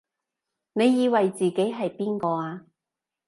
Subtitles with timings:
[0.73, 2.65] 你以為自己係邊個啊？